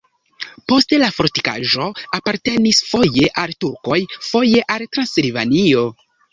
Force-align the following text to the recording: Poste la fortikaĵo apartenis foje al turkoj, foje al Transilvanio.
Poste 0.71 0.97
la 1.01 1.09
fortikaĵo 1.17 1.89
apartenis 2.19 2.81
foje 2.87 3.29
al 3.45 3.55
turkoj, 3.67 4.01
foje 4.33 4.67
al 4.79 4.91
Transilvanio. 4.99 5.89